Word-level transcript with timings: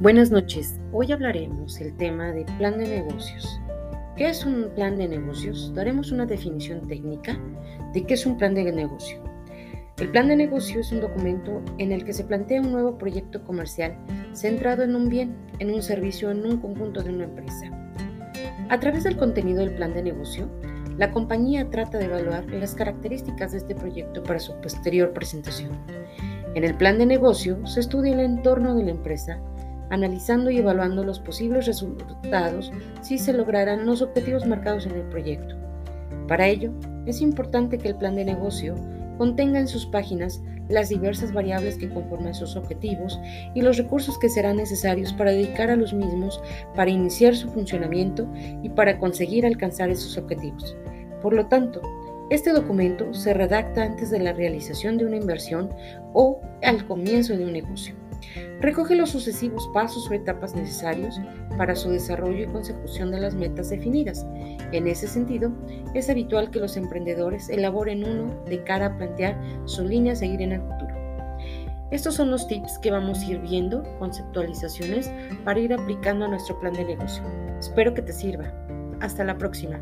Buenas 0.00 0.30
noches. 0.30 0.80
Hoy 0.92 1.12
hablaremos 1.12 1.78
el 1.78 1.94
tema 1.94 2.32
de 2.32 2.46
plan 2.56 2.78
de 2.78 2.88
negocios. 2.88 3.60
¿Qué 4.16 4.30
es 4.30 4.46
un 4.46 4.70
plan 4.74 4.96
de 4.96 5.06
negocios? 5.06 5.74
Daremos 5.74 6.10
una 6.10 6.24
definición 6.24 6.88
técnica 6.88 7.38
de 7.92 8.06
qué 8.06 8.14
es 8.14 8.24
un 8.24 8.38
plan 8.38 8.54
de 8.54 8.72
negocio. 8.72 9.22
El 9.98 10.10
plan 10.10 10.28
de 10.28 10.36
negocio 10.36 10.80
es 10.80 10.90
un 10.90 11.02
documento 11.02 11.60
en 11.76 11.92
el 11.92 12.06
que 12.06 12.14
se 12.14 12.24
plantea 12.24 12.62
un 12.62 12.72
nuevo 12.72 12.96
proyecto 12.96 13.44
comercial 13.44 13.94
centrado 14.32 14.84
en 14.84 14.96
un 14.96 15.10
bien, 15.10 15.36
en 15.58 15.70
un 15.70 15.82
servicio, 15.82 16.30
en 16.30 16.46
un 16.46 16.56
conjunto 16.56 17.02
de 17.02 17.10
una 17.10 17.24
empresa. 17.24 17.70
A 18.70 18.80
través 18.80 19.04
del 19.04 19.18
contenido 19.18 19.60
del 19.60 19.74
plan 19.74 19.92
de 19.92 20.02
negocio, 20.02 20.48
la 20.96 21.10
compañía 21.10 21.68
trata 21.68 21.98
de 21.98 22.06
evaluar 22.06 22.46
las 22.46 22.74
características 22.74 23.52
de 23.52 23.58
este 23.58 23.74
proyecto 23.74 24.22
para 24.22 24.38
su 24.38 24.58
posterior 24.62 25.12
presentación. 25.12 25.72
En 26.54 26.64
el 26.64 26.74
plan 26.74 26.96
de 26.96 27.04
negocio 27.04 27.66
se 27.66 27.80
estudia 27.80 28.14
el 28.14 28.20
entorno 28.20 28.74
de 28.74 28.84
la 28.84 28.92
empresa, 28.92 29.38
analizando 29.90 30.50
y 30.50 30.58
evaluando 30.58 31.04
los 31.04 31.20
posibles 31.20 31.66
resultados 31.66 32.72
si 33.02 33.18
se 33.18 33.32
lograrán 33.32 33.86
los 33.86 34.02
objetivos 34.02 34.46
marcados 34.46 34.86
en 34.86 34.92
el 34.92 35.02
proyecto. 35.08 35.56
Para 36.26 36.46
ello, 36.48 36.72
es 37.06 37.20
importante 37.20 37.78
que 37.78 37.88
el 37.88 37.96
plan 37.96 38.14
de 38.14 38.24
negocio 38.24 38.74
contenga 39.18 39.58
en 39.58 39.68
sus 39.68 39.84
páginas 39.86 40.40
las 40.68 40.88
diversas 40.88 41.32
variables 41.32 41.76
que 41.76 41.90
conforman 41.90 42.34
sus 42.34 42.56
objetivos 42.56 43.20
y 43.54 43.60
los 43.60 43.76
recursos 43.76 44.18
que 44.18 44.28
serán 44.28 44.56
necesarios 44.56 45.12
para 45.12 45.32
dedicar 45.32 45.68
a 45.70 45.76
los 45.76 45.92
mismos 45.92 46.40
para 46.74 46.90
iniciar 46.90 47.34
su 47.34 47.48
funcionamiento 47.50 48.26
y 48.62 48.68
para 48.70 48.98
conseguir 48.98 49.44
alcanzar 49.44 49.90
esos 49.90 50.16
objetivos. 50.16 50.76
Por 51.20 51.34
lo 51.34 51.46
tanto, 51.46 51.82
este 52.30 52.52
documento 52.52 53.12
se 53.12 53.34
redacta 53.34 53.82
antes 53.82 54.10
de 54.10 54.20
la 54.20 54.32
realización 54.32 54.96
de 54.96 55.04
una 55.04 55.16
inversión 55.16 55.68
o 56.12 56.40
al 56.62 56.86
comienzo 56.86 57.36
de 57.36 57.44
un 57.44 57.52
negocio. 57.52 57.96
Recoge 58.60 58.94
los 58.96 59.10
sucesivos 59.10 59.68
pasos 59.72 60.10
o 60.10 60.14
etapas 60.14 60.54
necesarios 60.54 61.20
para 61.56 61.74
su 61.74 61.90
desarrollo 61.90 62.44
y 62.44 62.46
consecución 62.46 63.10
de 63.10 63.20
las 63.20 63.34
metas 63.34 63.70
definidas. 63.70 64.26
En 64.72 64.86
ese 64.86 65.08
sentido, 65.08 65.50
es 65.94 66.08
habitual 66.10 66.50
que 66.50 66.60
los 66.60 66.76
emprendedores 66.76 67.48
elaboren 67.48 68.04
uno 68.04 68.44
de 68.46 68.62
cara 68.64 68.86
a 68.86 68.96
plantear 68.96 69.40
su 69.64 69.84
línea 69.84 70.12
a 70.12 70.16
seguir 70.16 70.42
en 70.42 70.52
el 70.52 70.60
futuro. 70.60 70.94
Estos 71.90 72.14
son 72.14 72.30
los 72.30 72.46
tips 72.46 72.78
que 72.78 72.92
vamos 72.92 73.20
a 73.20 73.26
ir 73.26 73.40
viendo, 73.40 73.82
conceptualizaciones, 73.98 75.10
para 75.44 75.58
ir 75.58 75.72
aplicando 75.72 76.24
a 76.24 76.28
nuestro 76.28 76.58
plan 76.60 76.72
de 76.72 76.84
negocio. 76.84 77.22
Espero 77.58 77.94
que 77.94 78.02
te 78.02 78.12
sirva. 78.12 78.52
Hasta 79.00 79.24
la 79.24 79.36
próxima. 79.36 79.80